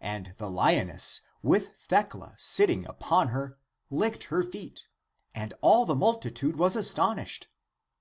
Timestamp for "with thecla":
1.42-2.36